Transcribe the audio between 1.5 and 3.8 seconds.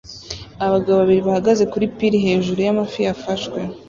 kuri pir hejuru y'amafi yafashwe